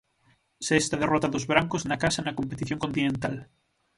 [0.67, 3.35] Sexta derrota dos brancos na casa na competición continental.